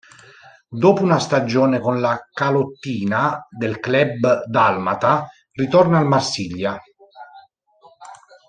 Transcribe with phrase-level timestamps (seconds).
[0.67, 6.81] Dopo una stagione con la calottina del club dalmata, ritorna al Marsiglia.